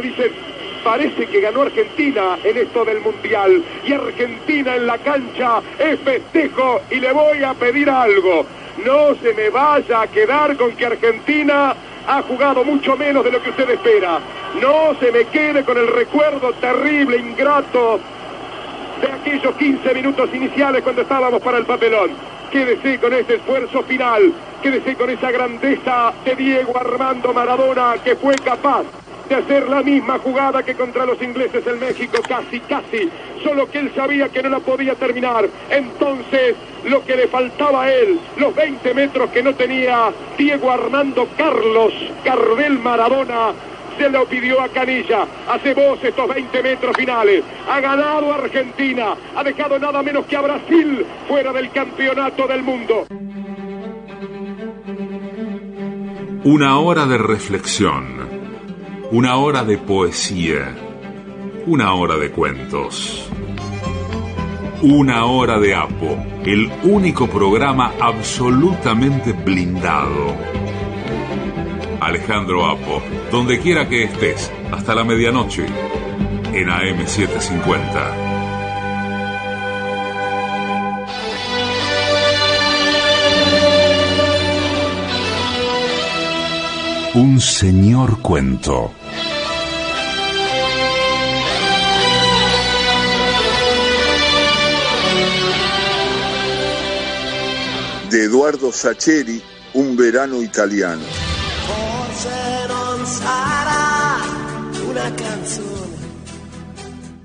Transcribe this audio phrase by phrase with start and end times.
[0.00, 0.32] Dicen,
[0.82, 3.62] parece que ganó Argentina en esto del Mundial.
[3.84, 8.46] Y Argentina en la cancha es festejo y le voy a pedir algo.
[8.86, 11.76] No se me vaya a quedar con que Argentina
[12.08, 14.18] ha jugado mucho menos de lo que usted espera.
[14.62, 18.00] No se me quede con el recuerdo terrible, ingrato
[19.02, 22.12] de aquellos 15 minutos iniciales cuando estábamos para el papelón.
[22.50, 24.32] Quédese con ese esfuerzo final,
[24.62, 28.84] quédese con esa grandeza de Diego Armando Maradona que fue capaz
[29.28, 33.08] de hacer la misma jugada que contra los ingleses en México, casi, casi,
[33.42, 35.48] solo que él sabía que no la podía terminar.
[35.70, 41.28] Entonces, lo que le faltaba a él, los 20 metros que no tenía Diego Armando
[41.36, 41.92] Carlos
[42.24, 43.52] Cardel Maradona,
[43.98, 45.26] se lo pidió a Canilla.
[45.48, 47.44] Hace vos estos 20 metros finales.
[47.68, 49.14] Ha ganado Argentina.
[49.36, 53.06] Ha dejado nada menos que a Brasil fuera del campeonato del mundo.
[56.44, 58.21] Una hora de reflexión
[59.12, 60.74] una hora de poesía,
[61.66, 63.28] una hora de cuentos,
[64.80, 70.34] una hora de Apo, el único programa absolutamente blindado.
[72.00, 75.66] Alejandro Apo, donde quiera que estés, hasta la medianoche,
[76.54, 78.32] en AM750.
[87.12, 88.94] Un señor cuento.
[98.12, 101.02] De Eduardo Sacheri, Un verano italiano.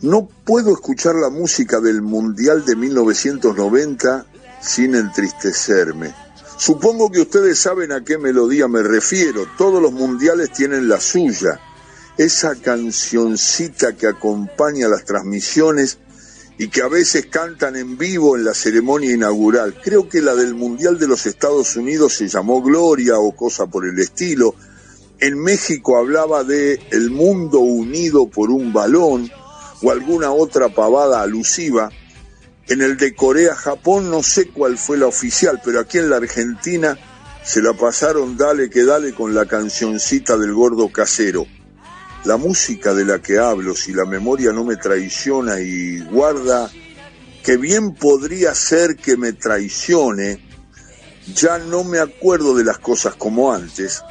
[0.01, 4.25] No puedo escuchar la música del Mundial de 1990
[4.61, 6.15] sin entristecerme.
[6.55, 9.45] Supongo que ustedes saben a qué melodía me refiero.
[9.57, 11.59] Todos los mundiales tienen la suya.
[12.17, 15.99] Esa cancioncita que acompaña las transmisiones
[16.57, 19.75] y que a veces cantan en vivo en la ceremonia inaugural.
[19.83, 23.87] Creo que la del Mundial de los Estados Unidos se llamó Gloria o cosa por
[23.87, 24.55] el estilo.
[25.19, 29.29] En México hablaba de el mundo unido por un balón
[29.83, 31.91] o alguna otra pavada alusiva.
[32.67, 36.97] En el de Corea-Japón no sé cuál fue la oficial, pero aquí en la Argentina
[37.43, 41.45] se la pasaron dale que dale con la cancioncita del gordo casero
[42.25, 46.69] la música de la que hablo, si la memoria no me traiciona y guarda
[47.43, 50.43] que bien podría ser que me traicione,
[51.33, 54.01] ya no me acuerdo de las cosas como antes,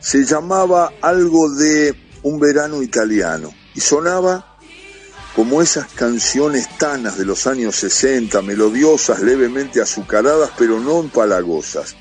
[0.00, 4.56] se llamaba algo de un verano italiano y sonaba
[5.34, 11.94] como esas canciones tanas de los años 60, melodiosas, levemente azucaradas, pero no empalagosas.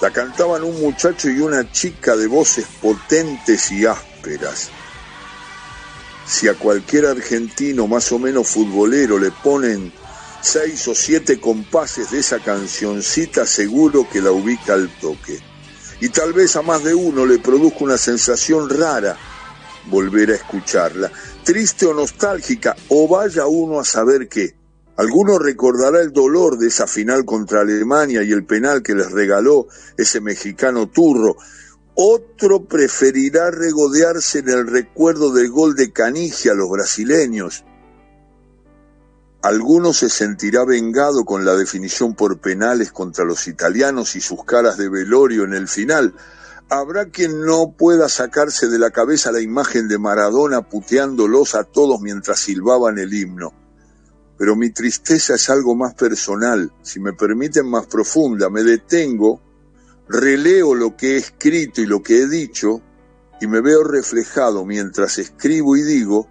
[0.00, 4.70] La cantaban un muchacho y una chica de voces potentes y ásperas
[6.28, 9.92] si a cualquier argentino más o menos futbolero le ponen
[10.42, 15.40] seis o siete compases de esa cancioncita, seguro que la ubica al toque.
[16.00, 19.16] Y tal vez a más de uno le produzca una sensación rara
[19.86, 21.10] volver a escucharla,
[21.42, 24.54] triste o nostálgica, o vaya uno a saber qué.
[24.96, 29.66] Alguno recordará el dolor de esa final contra Alemania y el penal que les regaló
[29.96, 31.36] ese mexicano turro,
[32.00, 37.64] otro preferirá regodearse en el recuerdo del gol de Canigia a los brasileños.
[39.42, 44.76] Alguno se sentirá vengado con la definición por penales contra los italianos y sus caras
[44.76, 46.14] de velorio en el final.
[46.68, 52.00] Habrá quien no pueda sacarse de la cabeza la imagen de Maradona puteándolos a todos
[52.00, 53.52] mientras silbaban el himno.
[54.38, 58.48] Pero mi tristeza es algo más personal, si me permiten más profunda.
[58.50, 59.47] Me detengo
[60.08, 62.80] releo lo que he escrito y lo que he dicho
[63.40, 66.28] y me veo reflejado mientras escribo y digo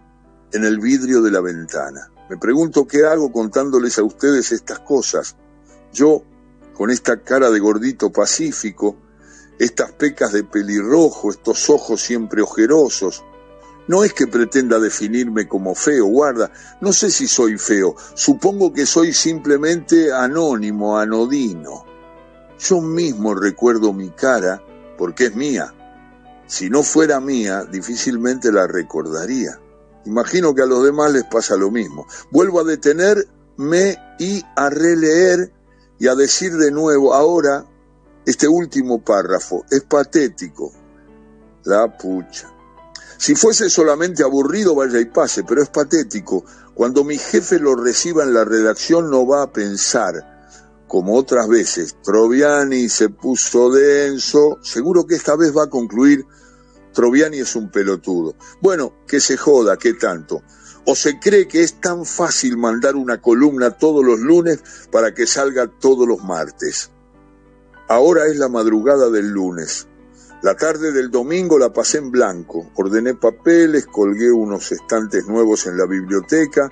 [0.51, 2.11] en el vidrio de la ventana.
[2.29, 5.35] Me pregunto qué hago contándoles a ustedes estas cosas.
[5.93, 6.23] Yo,
[6.73, 8.97] con esta cara de gordito pacífico,
[9.59, 13.23] estas pecas de pelirrojo, estos ojos siempre ojerosos,
[13.87, 16.51] no es que pretenda definirme como feo, guarda,
[16.81, 21.85] no sé si soy feo, supongo que soy simplemente anónimo, anodino.
[22.59, 24.63] Yo mismo recuerdo mi cara
[24.97, 25.73] porque es mía.
[26.47, 29.59] Si no fuera mía, difícilmente la recordaría.
[30.05, 32.07] Imagino que a los demás les pasa lo mismo.
[32.31, 35.51] Vuelvo a detenerme y a releer
[35.99, 37.65] y a decir de nuevo ahora
[38.25, 39.65] este último párrafo.
[39.69, 40.71] Es patético.
[41.65, 42.49] La pucha.
[43.17, 46.45] Si fuese solamente aburrido, vaya y pase, pero es patético.
[46.73, 50.36] Cuando mi jefe lo reciba en la redacción no va a pensar
[50.87, 56.25] como otras veces, Troviani se puso denso, seguro que esta vez va a concluir,
[56.97, 58.33] Mastroviani es un pelotudo.
[58.59, 60.41] Bueno, que se joda, ¿qué tanto?
[60.83, 65.27] ¿O se cree que es tan fácil mandar una columna todos los lunes para que
[65.27, 66.89] salga todos los martes?
[67.87, 69.87] Ahora es la madrugada del lunes.
[70.41, 72.71] La tarde del domingo la pasé en blanco.
[72.73, 76.71] Ordené papeles, colgué unos estantes nuevos en la biblioteca.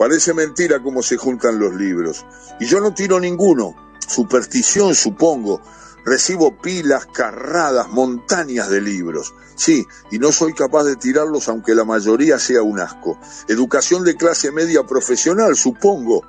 [0.00, 2.24] Parece mentira cómo se juntan los libros.
[2.58, 3.76] Y yo no tiro ninguno.
[4.08, 5.60] Superstición, supongo
[6.06, 9.34] Recibo pilas, carradas, montañas de libros.
[9.56, 13.18] Sí, y no soy capaz de tirarlos aunque la mayoría sea un asco.
[13.46, 16.24] Educación de clase media profesional, supongo.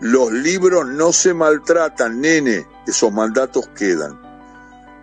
[0.00, 2.66] Los libros no se maltratan, nene.
[2.88, 4.20] Esos mandatos quedan.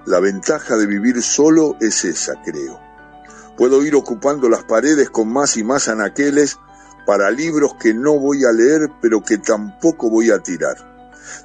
[0.05, 2.81] La ventaja de vivir solo es esa, creo.
[3.55, 6.57] Puedo ir ocupando las paredes con más y más anaqueles
[7.07, 10.75] para libros que no voy a leer pero que tampoco voy a tirar.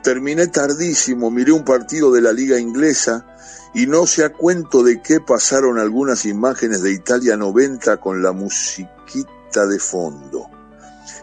[0.03, 3.25] Terminé tardísimo, miré un partido de la liga inglesa
[3.73, 8.33] y no sé a cuento de qué pasaron algunas imágenes de Italia 90 con la
[8.33, 10.51] musiquita de fondo.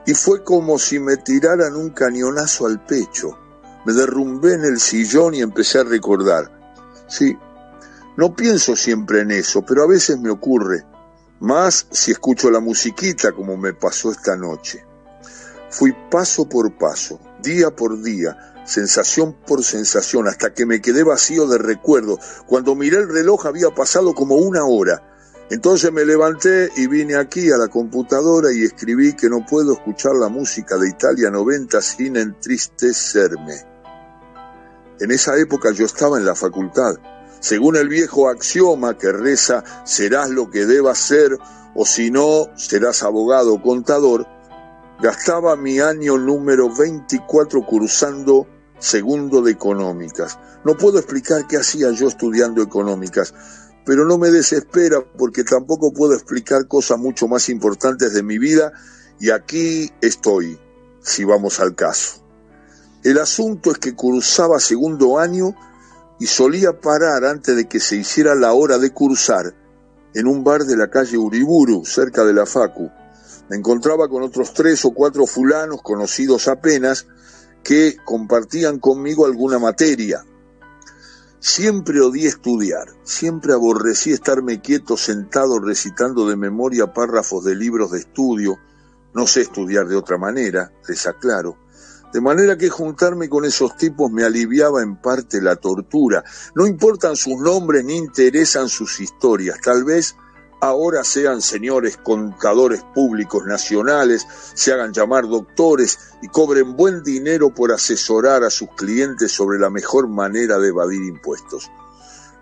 [0.06, 3.38] Y fue como si me tiraran un cañonazo al pecho.
[3.86, 6.50] Me derrumbé en el sillón y empecé a recordar.
[7.08, 7.38] Sí,
[8.18, 10.86] no pienso siempre en eso, pero a veces me ocurre,
[11.40, 14.84] más si escucho la musiquita como me pasó esta noche.
[15.70, 21.48] Fui paso por paso, día por día, sensación por sensación, hasta que me quedé vacío
[21.48, 22.18] de recuerdo.
[22.48, 25.06] Cuando miré el reloj había pasado como una hora.
[25.52, 30.14] Entonces me levanté y vine aquí a la computadora y escribí que no puedo escuchar
[30.16, 33.56] la música de Italia 90 sin entristecerme.
[35.00, 36.96] En esa época yo estaba en la facultad.
[37.40, 41.38] Según el viejo axioma que reza, serás lo que debas ser,
[41.74, 44.28] o si no, serás abogado o contador,
[45.02, 48.48] gastaba mi año número 24 cursando
[48.80, 50.38] segundo de económicas.
[50.66, 53.34] No puedo explicar qué hacía yo estudiando económicas,
[53.86, 58.74] pero no me desespera porque tampoco puedo explicar cosas mucho más importantes de mi vida
[59.20, 60.60] y aquí estoy,
[61.02, 62.22] si vamos al caso.
[63.04, 65.56] El asunto es que cursaba segundo año
[66.20, 69.56] y solía parar antes de que se hiciera la hora de cursar
[70.14, 72.92] en un bar de la calle Uriburu, cerca de la Facu.
[73.50, 77.08] Me encontraba con otros tres o cuatro fulanos conocidos apenas,
[77.64, 80.24] que compartían conmigo alguna materia.
[81.40, 88.00] Siempre odié estudiar, siempre aborrecí estarme quieto sentado recitando de memoria párrafos de libros de
[88.00, 88.58] estudio,
[89.14, 91.58] no sé estudiar de otra manera, les aclaro,
[92.14, 96.24] de manera que juntarme con esos tipos me aliviaba en parte la tortura.
[96.56, 100.16] No importan sus nombres ni interesan sus historias, tal vez
[100.62, 107.72] ahora sean señores contadores públicos nacionales, se hagan llamar doctores y cobren buen dinero por
[107.72, 111.72] asesorar a sus clientes sobre la mejor manera de evadir impuestos.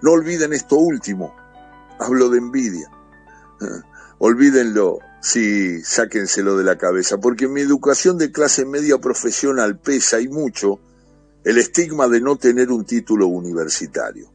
[0.02, 1.36] No olviden esto último,
[2.00, 2.90] hablo de envidia.
[4.20, 10.28] Olvídenlo, sí, sáquenselo de la cabeza, porque mi educación de clase media profesional pesa y
[10.28, 10.80] mucho
[11.44, 14.32] el estigma de no tener un título universitario.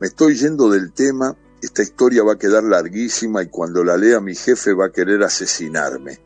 [0.00, 4.20] Me estoy yendo del tema esta historia va a quedar larguísima y cuando la lea
[4.20, 6.18] mi jefe va a querer asesinarme.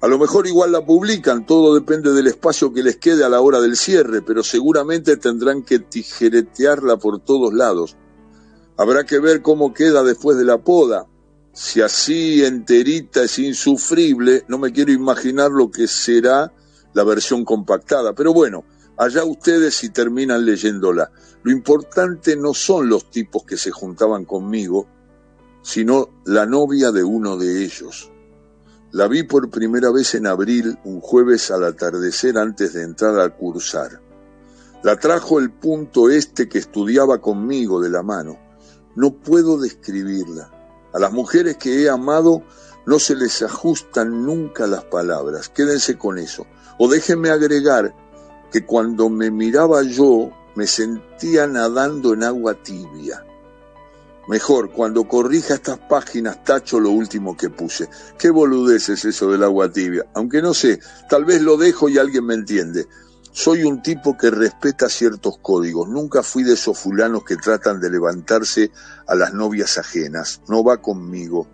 [0.00, 3.40] A lo mejor igual la publican, todo depende del espacio que les quede a la
[3.40, 7.96] hora del cierre, pero seguramente tendrán que tijeretearla por todos lados.
[8.76, 11.06] Habrá que ver cómo queda después de la poda.
[11.52, 16.52] Si así enterita es insufrible, no me quiero imaginar lo que será
[16.94, 18.14] la versión compactada.
[18.14, 18.64] Pero bueno,
[18.96, 21.10] allá ustedes si terminan leyéndola.
[21.42, 24.86] Lo importante no son los tipos que se juntaban conmigo,
[25.62, 28.10] sino la novia de uno de ellos.
[28.92, 33.36] La vi por primera vez en abril, un jueves al atardecer antes de entrar a
[33.36, 34.00] cursar.
[34.82, 38.38] La trajo el punto este que estudiaba conmigo de la mano.
[38.96, 40.59] No puedo describirla.
[40.92, 42.42] A las mujeres que he amado
[42.86, 45.48] no se les ajustan nunca las palabras.
[45.48, 46.46] Quédense con eso.
[46.78, 47.94] O déjenme agregar
[48.50, 53.24] que cuando me miraba yo me sentía nadando en agua tibia.
[54.28, 57.88] Mejor, cuando corrija estas páginas tacho lo último que puse.
[58.18, 60.06] Qué boludez es eso del agua tibia.
[60.14, 62.86] Aunque no sé, tal vez lo dejo y alguien me entiende.
[63.32, 65.88] Soy un tipo que respeta ciertos códigos.
[65.88, 68.72] Nunca fui de esos fulanos que tratan de levantarse
[69.06, 70.40] a las novias ajenas.
[70.48, 71.46] No va conmigo.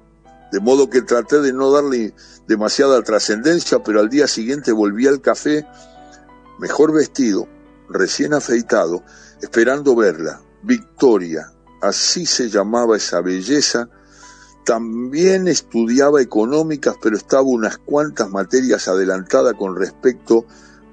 [0.52, 2.14] De modo que traté de no darle
[2.47, 5.66] demasiada trascendencia, pero al día siguiente volví al café
[6.59, 7.47] mejor vestido,
[7.90, 9.02] recién afeitado,
[9.42, 10.40] esperando verla.
[10.62, 11.52] Victoria,
[11.83, 13.88] así se llamaba esa belleza,
[14.64, 20.47] también estudiaba económicas, pero estaba unas cuantas materias adelantada con respecto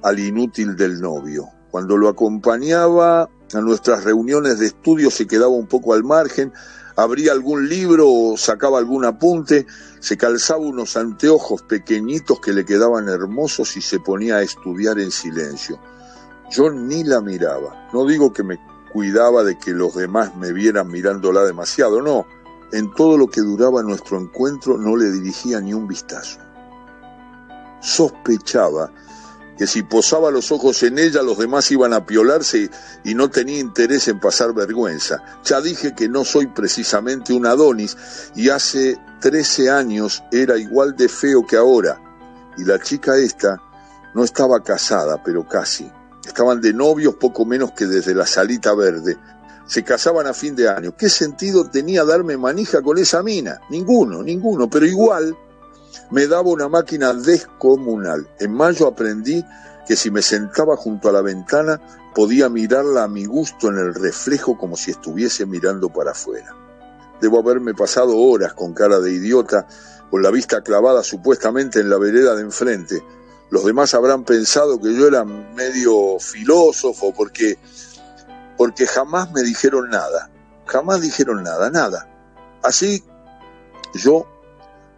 [0.03, 1.49] al inútil del novio.
[1.71, 6.53] Cuando lo acompañaba a nuestras reuniones de estudio se quedaba un poco al margen,
[6.95, 9.65] abría algún libro o sacaba algún apunte,
[9.99, 15.09] se calzaba unos anteojos pequeñitos que le quedaban hermosos y se ponía a estudiar en
[15.09, 15.79] silencio.
[16.51, 17.89] Yo ni la miraba.
[17.93, 18.59] No digo que me
[18.91, 22.27] cuidaba de que los demás me vieran mirándola demasiado, no.
[22.71, 26.39] En todo lo que duraba nuestro encuentro no le dirigía ni un vistazo.
[27.81, 28.91] Sospechaba
[29.57, 32.69] que si posaba los ojos en ella los demás iban a piolarse
[33.03, 35.23] y no tenía interés en pasar vergüenza.
[35.43, 37.95] Ya dije que no soy precisamente un Adonis
[38.35, 41.99] y hace 13 años era igual de feo que ahora.
[42.57, 43.61] Y la chica esta
[44.13, 45.89] no estaba casada, pero casi.
[46.25, 49.17] Estaban de novios poco menos que desde la salita verde.
[49.65, 50.95] Se casaban a fin de año.
[50.95, 53.59] ¿Qué sentido tenía darme manija con esa mina?
[53.69, 55.35] Ninguno, ninguno, pero igual
[56.11, 58.27] me daba una máquina descomunal.
[58.39, 59.43] En mayo aprendí
[59.87, 61.81] que si me sentaba junto a la ventana
[62.13, 66.55] podía mirarla a mi gusto en el reflejo como si estuviese mirando para afuera.
[67.21, 69.67] Debo haberme pasado horas con cara de idiota,
[70.09, 73.03] con la vista clavada supuestamente en la vereda de enfrente.
[73.49, 77.57] Los demás habrán pensado que yo era medio filósofo porque
[78.57, 80.29] porque jamás me dijeron nada,
[80.65, 82.07] jamás dijeron nada, nada.
[82.61, 83.03] Así
[83.93, 84.27] yo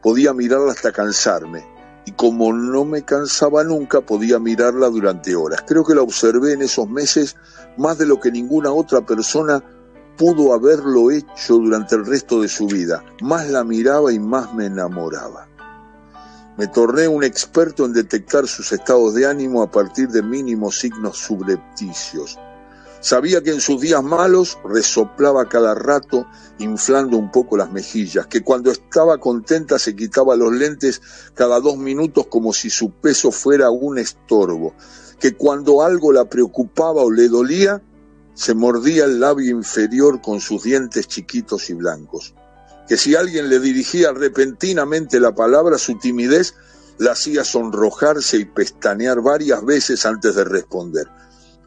[0.06, 1.66] podía mirarla hasta cansarme,
[2.06, 5.64] y como no me cansaba nunca, podía mirarla durante horas.
[5.66, 7.36] Creo que la observé en esos meses
[7.76, 9.64] más de lo que ninguna otra persona
[10.16, 13.04] pudo haberlo hecho durante el resto de su vida.
[13.24, 15.48] Más la miraba y más me enamoraba.
[16.56, 21.18] Me torné un experto en detectar sus estados de ánimo a partir de mínimos signos
[21.18, 22.38] subrepticios.
[23.06, 26.26] Sabía que en sus días malos resoplaba cada rato,
[26.58, 31.04] inflando un poco las mejillas, que cuando estaba contenta se quitaba los lentes
[31.36, 34.74] cada dos minutos como si su peso fuera un estorbo,
[35.20, 37.80] que cuando algo la preocupaba o le dolía,
[38.34, 42.34] se mordía el labio inferior con sus dientes chiquitos y blancos,
[42.88, 46.56] que si alguien le dirigía repentinamente la palabra, su timidez
[46.98, 51.08] la hacía sonrojarse y pestanear varias veces antes de responder.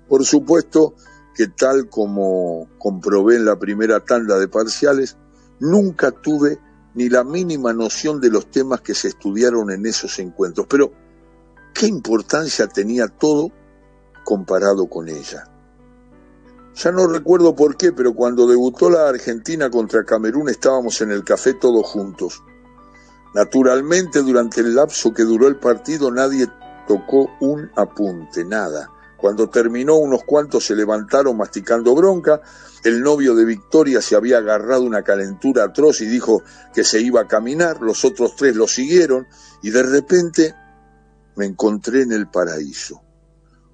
[0.09, 0.95] Por supuesto,
[1.38, 5.16] que tal como comprobé en la primera tanda de parciales,
[5.61, 6.59] nunca tuve
[6.95, 10.66] ni la mínima noción de los temas que se estudiaron en esos encuentros.
[10.68, 10.90] Pero,
[11.73, 13.52] ¿qué importancia tenía todo
[14.25, 15.45] comparado con ella?
[16.75, 21.23] Ya no recuerdo por qué, pero cuando debutó la Argentina contra Camerún estábamos en el
[21.23, 22.42] café todos juntos.
[23.33, 26.49] Naturalmente, durante el lapso que duró el partido nadie
[26.88, 28.90] tocó un apunte, nada.
[29.18, 32.40] Cuando terminó, unos cuantos se levantaron masticando bronca.
[32.84, 37.22] El novio de Victoria se había agarrado una calentura atroz y dijo que se iba
[37.22, 37.82] a caminar.
[37.82, 39.26] Los otros tres lo siguieron
[39.60, 40.54] y de repente
[41.34, 43.02] me encontré en el paraíso.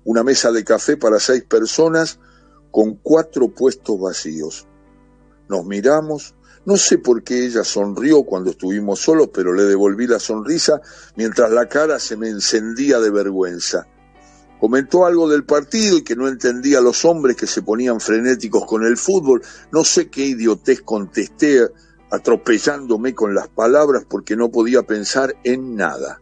[0.04, 2.18] Una mesa de café para seis personas
[2.70, 4.66] con cuatro puestos vacíos.
[5.50, 6.34] Nos miramos.
[6.64, 10.80] No sé por qué ella sonrió cuando estuvimos solos, pero le devolví la sonrisa
[11.16, 13.86] mientras la cara se me encendía de vergüenza.
[14.64, 18.64] Comentó algo del partido y que no entendía a los hombres que se ponían frenéticos
[18.64, 19.42] con el fútbol.
[19.70, 21.68] No sé qué idiotez contesté
[22.10, 26.18] atropellándome con las palabras porque no podía pensar en nada.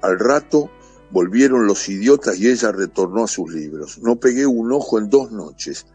[0.00, 0.70] Al rato
[1.10, 3.98] volvieron los idiotas y ella retornó a sus libros.
[3.98, 5.86] No pegué un ojo en dos noches,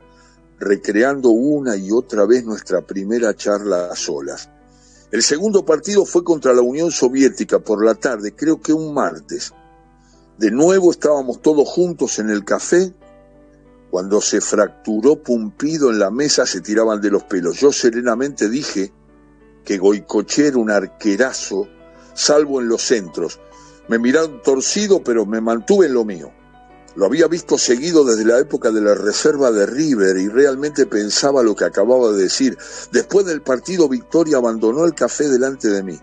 [0.60, 4.50] recreando una y otra vez nuestra primera charla a solas.
[5.10, 9.54] El segundo partido fue contra la Unión Soviética por la tarde, creo que un martes.
[10.40, 12.94] De nuevo estábamos todos juntos en el café.
[13.92, 17.60] Cuando se fracturó Pumpido en la mesa se tiraban de los pelos.
[17.60, 18.94] Yo serenamente dije
[19.66, 21.68] que Goicoche era un arquerazo,
[22.14, 23.38] salvo en los centros.
[23.90, 26.32] Me miraron torcido, pero me mantuve en lo mío.
[26.96, 31.44] Lo había visto seguido desde la época de la reserva de River y realmente pensaba
[31.44, 32.58] lo que acababa de decir.
[32.94, 36.00] Después del partido, Victoria abandonó el café delante de mí.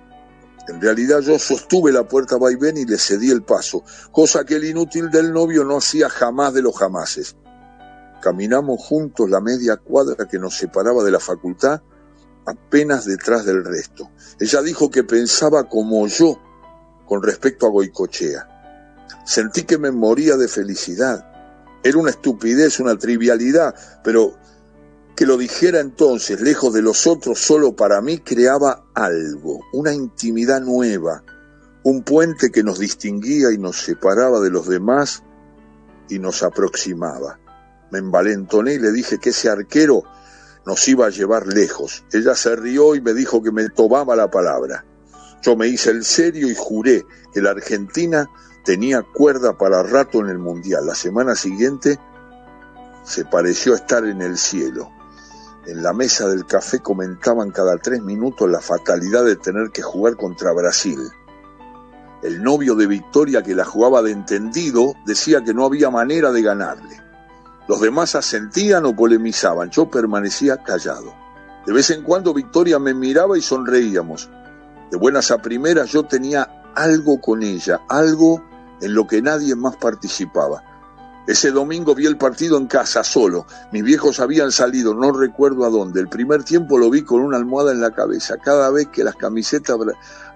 [0.69, 4.65] En realidad yo sostuve la puerta vaivén y le cedí el paso, cosa que el
[4.65, 7.37] inútil del novio no hacía jamás de los jamases.
[8.21, 11.83] Caminamos juntos la media cuadra que nos separaba de la facultad,
[12.47, 14.11] apenas detrás del resto.
[14.41, 16.41] Ella dijo que pensaba como yo
[17.07, 19.05] con respecto a Goicochea.
[19.25, 21.33] Sentí que me moría de felicidad.
[21.85, 24.37] Era una estupidez, una trivialidad, pero
[25.17, 30.61] que lo dijera entonces, lejos de los otros, solo para mí, creaba algo, una intimidad
[30.61, 31.25] nueva,
[31.85, 35.23] un puente que nos distinguía y nos separaba de los demás
[36.11, 37.41] y nos aproximaba.
[37.91, 40.03] Me envalentoné y le dije que ese arquero
[40.67, 42.05] nos iba a llevar lejos.
[42.13, 44.85] Ella se rió y me dijo que me tomaba la palabra.
[45.41, 48.29] Yo me hice el serio y juré que la Argentina
[48.67, 50.85] tenía cuerda para rato en el Mundial.
[50.85, 51.99] La semana siguiente
[53.05, 54.91] se pareció estar en el cielo.
[55.67, 60.17] En la mesa del café comentaban cada tres minutos la fatalidad de tener que jugar
[60.17, 61.01] contra Brasil.
[62.23, 66.43] El novio de Victoria, que la jugaba de entendido, decía que no había manera de
[66.43, 67.03] ganarle.
[67.67, 71.13] Los demás asentían o polemizaban, yo permanecía callado.
[71.67, 74.31] De vez en cuando Victoria me miraba y sonreíamos.
[74.93, 78.41] De buenas a primeras yo tenía algo con ella, algo
[78.81, 80.63] en lo que nadie más participaba.
[81.27, 83.47] Ese domingo vi el partido en casa, solo.
[83.73, 86.01] Mis viejos habían salido, no recuerdo a dónde.
[86.01, 88.37] El primer tiempo lo vi con una almohada en la cabeza.
[88.37, 89.77] Cada vez que las camisetas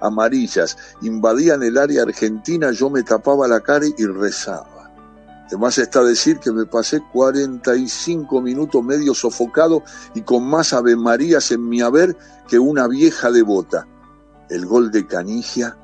[0.00, 4.90] amarillas invadían el área argentina, yo me tapaba la cara y rezaba.
[5.46, 9.82] Además está decir que me pasé 45 minutos medio sofocado
[10.14, 12.16] y con más Ave Marías en mi haber
[12.48, 13.86] que una vieja devota.
[14.48, 15.76] El gol de Canigia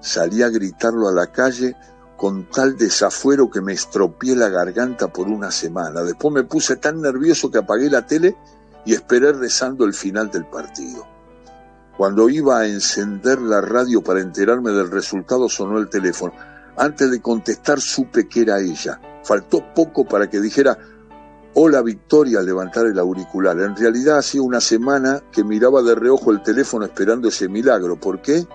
[0.00, 1.76] salí a gritarlo a la calle
[2.22, 6.04] con tal desafuero que me estropeé la garganta por una semana.
[6.04, 8.36] Después me puse tan nervioso que apagué la tele
[8.84, 11.04] y esperé rezando el final del partido.
[11.96, 16.32] Cuando iba a encender la radio para enterarme del resultado sonó el teléfono.
[16.76, 19.00] Antes de contestar supe que era ella.
[19.24, 20.78] Faltó poco para que dijera,
[21.54, 23.58] hola Victoria al levantar el auricular.
[23.58, 27.96] En realidad hacía una semana que miraba de reojo el teléfono esperando ese milagro.
[27.96, 28.46] ¿Por qué?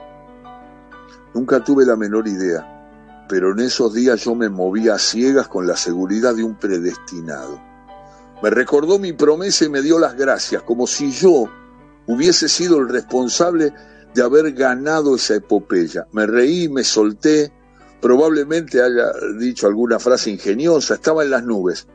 [1.34, 2.77] Nunca tuve la menor idea,
[3.28, 7.62] pero en esos días yo me movía a ciegas con la seguridad de un predestinado.
[8.42, 11.50] Me recordó mi promesa y me dio las gracias, como si yo
[12.08, 13.74] hubiese sido el responsable
[14.14, 16.08] de haber ganado esa epopeya.
[16.12, 17.52] Me reí, me solté,
[18.02, 21.88] Probablemente haya dicho alguna frase ingeniosa, estaba en las nubes.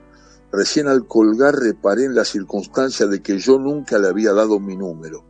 [0.50, 4.76] Recién al colgar reparé en la circunstancia de que yo nunca le había dado mi
[4.76, 5.24] número.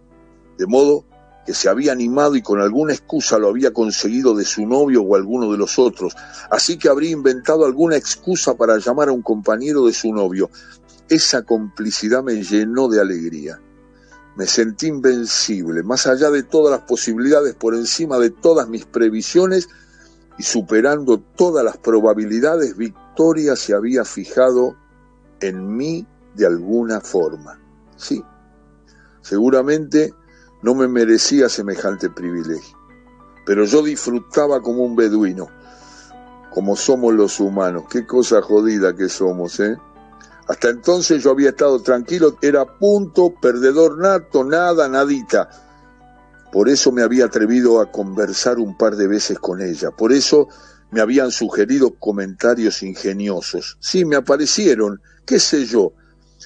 [0.56, 1.04] De modo
[1.44, 5.16] que se había animado y con alguna excusa lo había conseguido de su novio o
[5.16, 6.14] alguno de los otros.
[6.50, 10.50] Así que habría inventado alguna excusa para llamar a un compañero de su novio.
[11.08, 13.60] Esa complicidad me llenó de alegría.
[14.36, 19.68] Me sentí invencible, más allá de todas las posibilidades, por encima de todas mis previsiones,
[20.38, 24.76] y superando todas las probabilidades, Victoria se había fijado
[25.40, 27.60] en mí de alguna forma.
[27.96, 28.24] Sí,
[29.20, 30.14] seguramente
[30.62, 32.76] no me merecía semejante privilegio,
[33.44, 35.48] pero yo disfrutaba como un beduino,
[36.50, 37.84] como somos los humanos.
[37.90, 39.76] Qué cosa jodida que somos, ¿eh?
[40.48, 45.48] Hasta entonces yo había estado tranquilo, era punto, perdedor nato, nada, nadita
[46.52, 49.90] por eso me había atrevido a conversar un par de veces con ella.
[49.90, 50.48] Por eso
[50.90, 53.78] me habían sugerido comentarios ingeniosos.
[53.80, 55.94] Sí, me aparecieron, qué sé yo.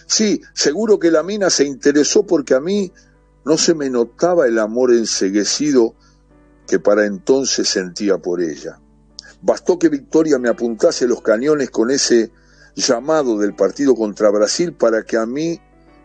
[0.06, 2.92] Sí, seguro que la mina se interesó porque a mí
[3.46, 5.94] no se me notaba el amor enseguecido
[6.66, 8.80] que para entonces sentía por ella.
[9.40, 12.32] Bastó que Victoria me apuntase los cañones con ese
[12.74, 15.60] llamado del partido contra Brasil para que a mí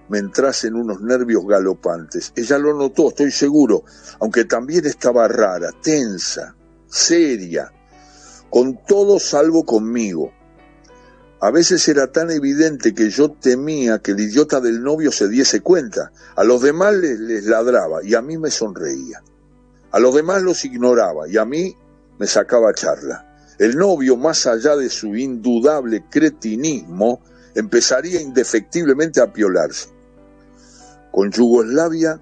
[0.10, 2.32] me entrasen unos nervios galopantes.
[2.36, 3.86] Ella lo notó, estoy seguro,
[4.20, 6.56] aunque también estaba rara, tensa,
[6.88, 7.72] seria,
[8.52, 10.32] con todo salvo conmigo.
[11.44, 15.62] A veces era tan evidente que yo temía que el idiota del novio se diese
[15.62, 16.12] cuenta.
[16.36, 19.24] A los demás les, ladraba y a mí me sonreía.
[19.90, 21.76] A los demás los ignoraba y a mí
[22.20, 23.56] me sacaba charla.
[23.58, 27.22] El novio, más allá de su indudable cretinismo,
[27.56, 29.90] empezaría indefectiblemente a piolarse.
[31.12, 32.22] Con Yugoslavia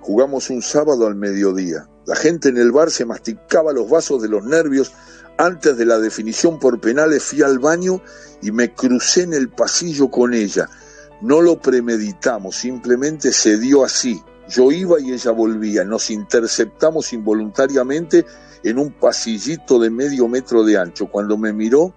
[0.00, 1.88] jugamos un sábado al mediodía.
[2.04, 4.92] La gente en el bar se masticaba los vasos de los nervios.
[5.38, 8.00] Antes de la definición por penales fui al baño
[8.40, 10.68] y me crucé en el pasillo con ella.
[11.20, 14.22] No lo premeditamos, simplemente se dio así.
[14.48, 15.84] Yo iba y ella volvía.
[15.84, 18.24] Nos interceptamos involuntariamente
[18.62, 21.10] en un pasillito de medio metro de ancho.
[21.10, 21.92] Cuando me miró,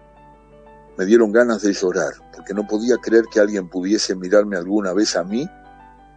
[0.97, 5.15] me dieron ganas de llorar, porque no podía creer que alguien pudiese mirarme alguna vez
[5.15, 5.49] a mí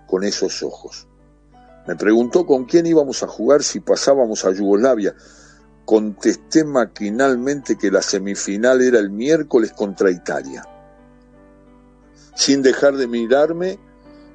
[0.09, 1.07] con esos ojos.
[1.87, 5.15] Me preguntó con quién íbamos a jugar si pasábamos a Yugoslavia.
[5.85, 10.65] Contesté maquinalmente que la semifinal era el miércoles contra Italia.
[12.35, 13.79] Sin dejar de mirarme,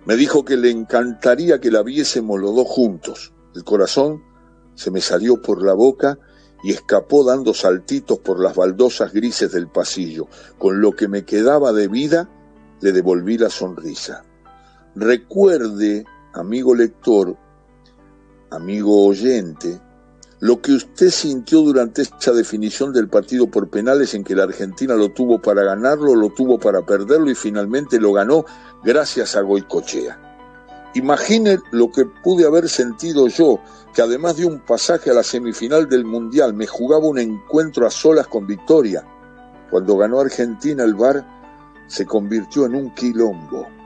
[0.06, 3.34] me dijo que le encantaría que la viésemos los dos juntos.
[3.56, 4.24] El corazón
[4.76, 6.18] se me salió por la boca
[6.64, 10.28] y escapó dando saltitos por las baldosas grises del pasillo.
[10.58, 12.30] Con lo que me quedaba de vida,
[12.82, 14.24] le devolví la sonrisa.
[14.96, 17.38] Recuerde, amigo lector,
[18.50, 19.82] amigo oyente,
[20.40, 24.96] lo que usted sintió durante esta definición del partido por penales en que la Argentina
[24.96, 28.46] lo tuvo para ganarlo, lo tuvo para perderlo y finalmente lo ganó
[28.84, 30.92] gracias a Goicochea.
[30.94, 33.60] Imagine lo que pude haber sentido yo,
[33.94, 37.92] que además de un pasaje a la semifinal del Mundial, me jugaba un encuentro a
[37.92, 39.04] solas con victoria.
[39.72, 41.26] Cuando ganó Argentina el bar
[41.88, 43.77] se convirtió en un quilombo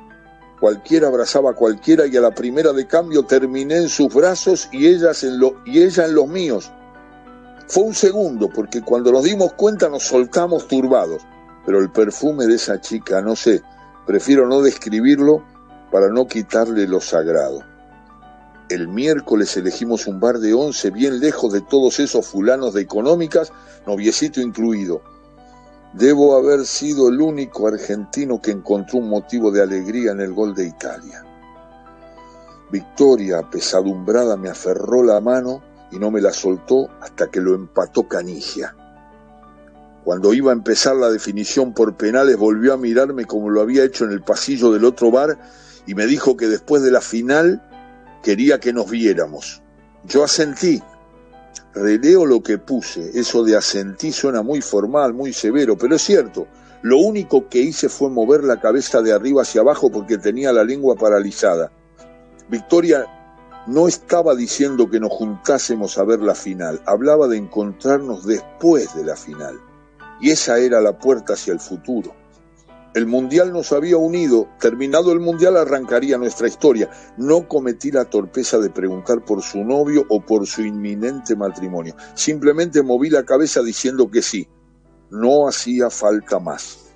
[0.61, 4.85] Cualquiera abrazaba a cualquiera y a la primera de cambio terminé en sus brazos y,
[4.85, 4.87] y
[5.81, 6.71] ella en los míos.
[7.67, 11.23] Fue un segundo, porque cuando nos dimos cuenta nos soltamos turbados,
[11.65, 13.63] pero el perfume de esa chica, no sé,
[14.05, 15.43] prefiero no describirlo
[15.91, 17.63] para no quitarle lo sagrado.
[18.69, 23.51] El miércoles elegimos un bar de once bien lejos de todos esos fulanos de económicas,
[23.87, 25.01] noviecito incluido.
[25.93, 30.55] Debo haber sido el único argentino que encontró un motivo de alegría en el gol
[30.55, 31.25] de Italia.
[32.71, 38.07] Victoria, apesadumbrada, me aferró la mano y no me la soltó hasta que lo empató
[38.07, 38.73] Canigia.
[40.05, 44.05] Cuando iba a empezar la definición por penales volvió a mirarme como lo había hecho
[44.05, 45.37] en el pasillo del otro bar
[45.85, 47.61] y me dijo que después de la final
[48.23, 49.61] quería que nos viéramos.
[50.05, 50.81] Yo asentí
[51.73, 53.11] releo lo que puse.
[53.13, 56.47] Eso de asentí suena muy formal, muy severo, pero es cierto.
[56.81, 60.63] Lo único que hice fue mover la cabeza de arriba hacia abajo porque tenía la
[60.63, 61.71] lengua paralizada.
[62.49, 63.05] Victoria
[63.67, 69.05] no estaba diciendo que nos juntásemos a ver la final, hablaba de encontrarnos después de
[69.05, 69.59] la final.
[70.19, 72.13] Y esa era la puerta hacia el futuro.
[72.93, 76.89] El Mundial nos había unido, terminado el Mundial arrancaría nuestra historia.
[77.15, 81.95] No cometí la torpeza de preguntar por su novio o por su inminente matrimonio.
[82.15, 84.45] Simplemente moví la cabeza diciendo que sí.
[85.09, 86.91] No hacía falta más.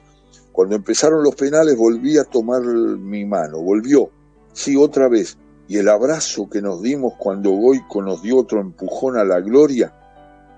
[0.51, 3.61] Cuando empezaron los penales volví a tomar mi mano.
[3.61, 4.09] Volvió.
[4.51, 5.37] Sí, otra vez.
[5.69, 9.93] Y el abrazo que nos dimos cuando Goico nos dio otro empujón a la gloria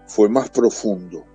[0.08, 1.26] fue más profundo,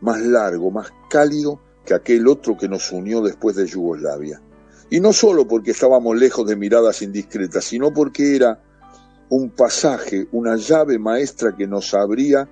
[0.00, 4.40] más largo, más cálido que aquel otro que nos unió después de Yugoslavia.
[4.90, 8.60] Y no solo porque estábamos lejos de miradas indiscretas, sino porque era
[9.30, 12.48] un pasaje, una llave maestra que nos abría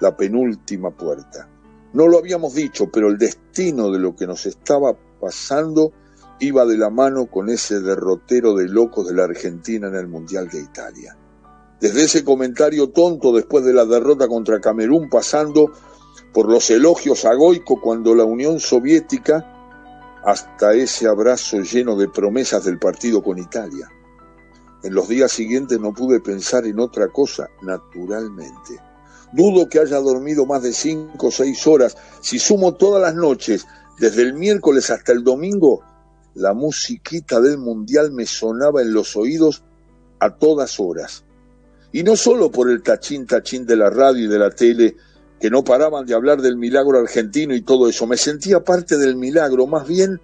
[0.00, 1.48] la penúltima puerta.
[1.92, 5.92] No lo habíamos dicho, pero el destino de lo que nos estaba pasando
[6.40, 10.48] iba de la mano con ese derrotero de locos de la Argentina en el Mundial
[10.48, 11.16] de Italia.
[11.80, 15.72] Desde ese comentario tonto después de la derrota contra Camerún, pasando
[16.32, 19.48] por los elogios a Goico cuando la Unión Soviética,
[20.24, 23.88] hasta ese abrazo lleno de promesas del partido con Italia.
[24.82, 28.80] En los días siguientes no pude pensar en otra cosa, naturalmente.
[29.32, 31.96] Dudo que haya dormido más de cinco o seis horas.
[32.20, 33.66] Si sumo todas las noches,
[33.98, 35.82] desde el miércoles hasta el domingo,
[36.34, 39.62] la musiquita del mundial me sonaba en los oídos
[40.18, 41.24] a todas horas.
[41.92, 44.96] Y no solo por el tachín tachín de la radio y de la tele,
[45.42, 48.06] que no paraban de hablar del milagro argentino y todo eso.
[48.06, 50.20] Me sentía parte del milagro, más bien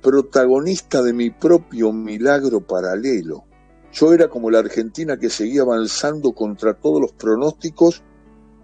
[0.00, 3.46] protagonista de mi propio milagro paralelo.
[3.92, 8.04] Yo era como la Argentina que seguía avanzando contra todos los pronósticos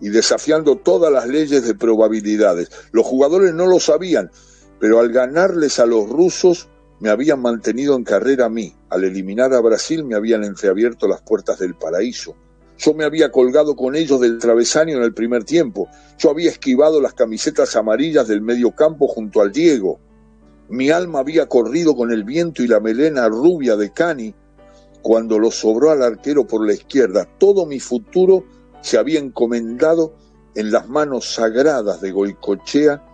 [0.01, 2.71] y desafiando todas las leyes de probabilidades.
[2.93, 4.31] Los jugadores no lo sabían,
[4.79, 6.69] pero al ganarles a los rusos
[7.01, 8.77] me habían mantenido en carrera a mí.
[8.91, 12.37] Al eliminar a Brasil me habían entreabierto las puertas del paraíso.
[12.81, 15.89] Yo me había colgado con ellos del travesaño en el primer tiempo.
[16.17, 20.01] Yo había esquivado las camisetas amarillas del medio campo junto al Diego.
[20.71, 24.35] Mi alma había corrido con el viento y la melena rubia de Cani
[25.03, 27.29] cuando lo sobró al arquero por la izquierda.
[27.39, 28.45] Todo mi futuro
[28.81, 30.15] se había encomendado
[30.55, 33.05] en las manos sagradas de Goicochea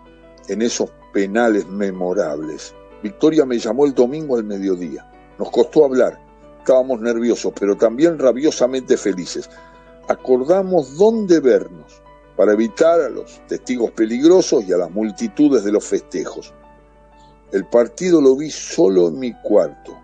[0.46, 2.72] en esos penales memorables.
[3.02, 5.10] Victoria me llamó el domingo al mediodía.
[5.40, 6.24] Nos costó hablar
[6.66, 9.48] estábamos nerviosos, pero también rabiosamente felices.
[10.08, 12.02] Acordamos dónde vernos
[12.36, 16.52] para evitar a los testigos peligrosos y a las multitudes de los festejos.
[17.52, 19.96] El partido lo vi solo en mi cuarto.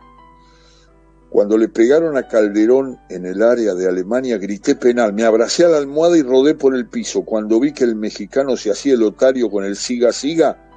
[1.31, 5.13] Cuando le pegaron a Calderón en el área de Alemania, grité penal.
[5.13, 7.25] Me abracé a la almohada y rodé por el piso.
[7.25, 10.71] Cuando vi que el mexicano se hacía el otario con el siga siga,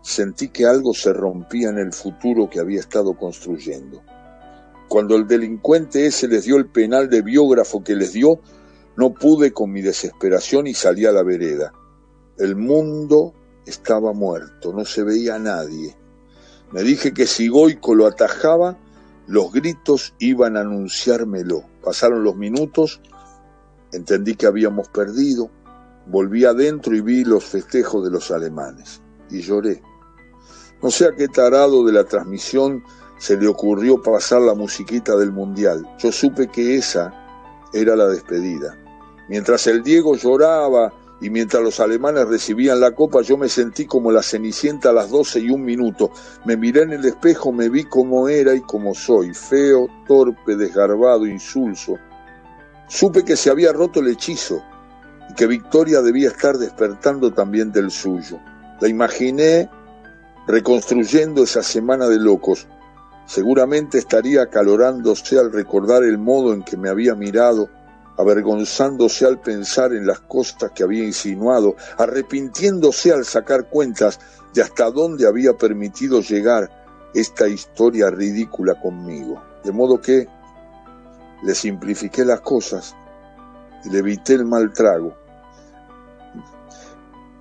[0.00, 4.00] sentí que algo se rompía en el futuro que había estado construyendo.
[4.88, 8.40] Cuando el delincuente ese les dio el penal de biógrafo que les dio,
[8.96, 11.72] no pude con mi desesperación y salí a la vereda.
[12.38, 13.34] El mundo
[13.66, 15.94] estaba muerto, no se veía a nadie.
[16.72, 18.78] Me dije que si Goico lo atajaba,
[19.26, 21.64] los gritos iban a anunciármelo.
[21.82, 23.00] Pasaron los minutos,
[23.92, 25.50] entendí que habíamos perdido,
[26.06, 29.82] volví adentro y vi los festejos de los alemanes y lloré.
[30.82, 32.82] No sé a qué tarado de la transmisión
[33.18, 35.86] se le ocurrió pasar la musiquita del mundial.
[35.98, 37.12] Yo supe que esa
[37.72, 38.76] era la despedida.
[39.28, 44.12] Mientras el Diego lloraba y mientras los alemanes recibían la copa, yo me sentí como
[44.12, 46.10] la cenicienta a las doce y un minuto.
[46.44, 51.26] Me miré en el espejo, me vi como era y como soy, feo, torpe, desgarbado,
[51.26, 51.98] insulso.
[52.86, 54.62] Supe que se había roto el hechizo
[55.28, 58.38] y que Victoria debía estar despertando también del suyo.
[58.80, 59.68] La imaginé
[60.46, 62.66] reconstruyendo esa semana de locos
[63.28, 67.68] Seguramente estaría acalorándose al recordar el modo en que me había mirado,
[68.16, 74.18] avergonzándose al pensar en las cosas que había insinuado, arrepintiéndose al sacar cuentas
[74.54, 76.70] de hasta dónde había permitido llegar
[77.12, 79.42] esta historia ridícula conmigo.
[79.62, 80.26] De modo que
[81.42, 82.96] le simplifiqué las cosas
[83.84, 85.14] y le evité el mal trago.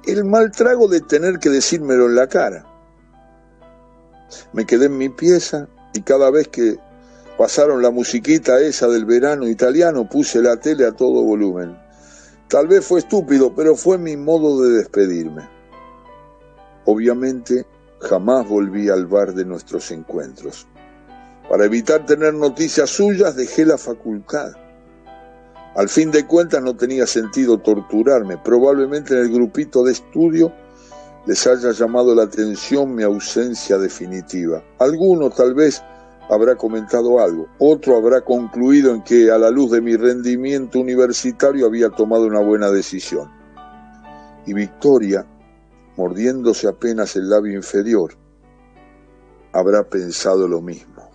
[0.06, 2.66] El mal trago de tener que decírmelo en la cara.
[4.52, 6.78] Me quedé en mi pieza y cada vez que
[7.38, 11.78] pasaron la musiquita esa del verano italiano puse la tele a todo volumen.
[12.48, 15.48] Tal vez fue estúpido, pero fue mi modo de despedirme.
[16.86, 17.66] Obviamente
[18.00, 20.68] jamás volví al bar de nuestros encuentros.
[21.50, 24.52] Para evitar tener noticias suyas dejé la facultad.
[25.76, 28.38] Al fin de cuentas no tenía sentido torturarme.
[28.38, 30.52] Probablemente en el grupito de estudio
[31.28, 34.64] les haya llamado la atención mi ausencia definitiva.
[34.80, 35.84] Alguno tal vez
[36.30, 41.66] habrá comentado algo, otro habrá concluido en que a la luz de mi rendimiento universitario
[41.66, 43.30] había tomado una buena decisión.
[44.46, 45.26] Y Victoria,
[45.98, 48.14] mordiéndose apenas el labio inferior,
[49.52, 51.12] habrá pensado lo mismo.